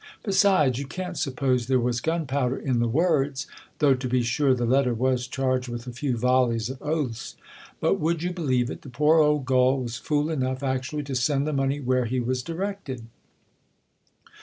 Besides, 0.23 0.79
you 0.79 0.87
can't 0.87 1.15
suppose 1.15 1.67
there 1.67 1.79
was 1.79 2.01
gunpowder 2.01 2.57
in 2.57 2.79
the 2.79 2.87
words; 2.87 3.45
though, 3.77 3.93
to 3.93 4.09
be 4.09 4.23
sure, 4.23 4.55
the 4.55 4.65
letter 4.65 4.95
was 4.95 5.27
charged 5.27 5.67
with 5.67 5.85
a 5.85 5.93
few 5.93 6.17
vollies 6.17 6.71
of 6.71 6.79
oaths^. 6.79 7.35
But, 7.79 7.99
would 7.99 8.23
you 8.23 8.33
believe 8.33 8.71
it! 8.71 8.81
the 8.81 8.89
poor 8.89 9.19
old 9.19 9.45
gull 9.45 9.79
was 9.79 9.97
fool 9.97 10.31
enough 10.31 10.63
actually 10.63 11.03
to 11.03 11.13
send 11.15 11.45
the 11.45 11.53
money 11.53 11.79
where 11.79 12.05
he 12.05 12.19
was 12.19 12.41
directed. 12.41 13.05